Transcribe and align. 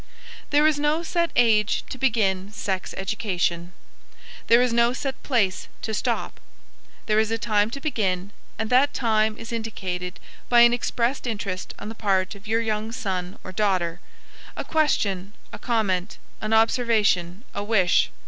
There 0.49 0.65
is 0.65 0.79
no 0.79 1.03
set 1.03 1.29
age 1.35 1.83
to 1.91 1.97
begin 1.99 2.51
sex 2.51 2.95
education. 2.97 3.71
There 4.47 4.59
is 4.63 4.73
no 4.73 4.93
set 4.93 5.21
place 5.21 5.67
to 5.83 5.93
stop. 5.93 6.39
There 7.05 7.19
is 7.19 7.29
a 7.29 7.37
time 7.37 7.69
to 7.69 7.79
begin, 7.79 8.31
and 8.57 8.71
that 8.71 8.95
time 8.95 9.37
is 9.37 9.51
indicated 9.51 10.19
by 10.49 10.63
any 10.63 10.73
expressed 10.75 11.27
interest 11.27 11.75
on 11.77 11.87
the 11.89 11.93
part 11.93 12.33
of 12.33 12.47
your 12.47 12.61
young 12.61 12.91
son 12.91 13.37
or 13.43 13.51
daughter 13.51 13.99
a 14.57 14.63
question, 14.63 15.33
a 15.53 15.59
comment, 15.59 16.17
an 16.41 16.51
observation, 16.51 17.43
a 17.53 17.63
wish. 17.63 18.09